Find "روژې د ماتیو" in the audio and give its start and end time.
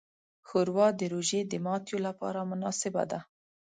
1.13-1.97